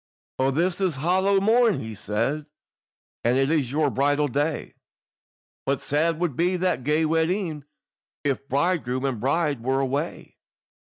"O 0.39 0.49
this 0.49 0.81
is 0.81 0.95
hallow 0.95 1.39
morn," 1.39 1.79
he 1.79 1.93
said, 1.93 2.47
"And 3.23 3.37
it 3.37 3.51
is 3.51 3.71
your 3.71 3.91
bridal 3.91 4.27
day, 4.27 4.73
But 5.63 5.83
sad 5.83 6.19
would 6.19 6.35
be 6.35 6.57
that 6.57 6.83
gay 6.83 7.05
wedding, 7.05 7.65
If 8.23 8.49
bridegroom 8.49 9.05
and 9.05 9.19
bride 9.19 9.61
were 9.61 9.79
away. 9.79 10.37